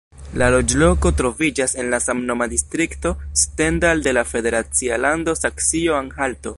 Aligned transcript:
La 0.41 0.45
loĝloko 0.53 1.11
troviĝas 1.19 1.75
en 1.83 1.91
la 1.95 1.99
samnoma 2.07 2.47
distrikto 2.55 3.11
Stendal 3.45 4.03
de 4.09 4.15
la 4.19 4.27
federacia 4.33 5.03
lando 5.07 5.41
Saksio-Anhalto. 5.45 6.49